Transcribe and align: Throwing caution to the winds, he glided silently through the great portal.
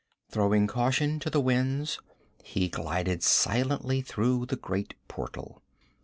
Throwing 0.31 0.65
caution 0.65 1.19
to 1.19 1.29
the 1.29 1.39
winds, 1.39 1.99
he 2.43 2.69
glided 2.69 3.21
silently 3.21 4.01
through 4.01 4.47
the 4.47 4.55
great 4.55 4.95
portal. 5.07 5.61